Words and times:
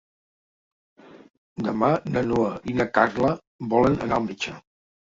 Demà 1.67 1.91
na 2.17 2.25
Noa 2.33 2.51
i 2.73 2.77
na 2.81 2.89
Carla 2.99 3.35
volen 3.77 4.05
anar 4.09 4.21
al 4.23 4.29
metge. 4.31 4.61